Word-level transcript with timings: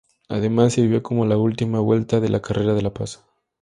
Además, 0.29 0.73
sirvió 0.73 1.03
como 1.03 1.27
la 1.27 1.37
última 1.37 1.79
vuelta 1.79 2.19
de 2.19 2.29
la 2.29 2.41
Carrera 2.41 2.73
de 2.73 2.81
la 2.81 2.91
Paz. 2.91 3.23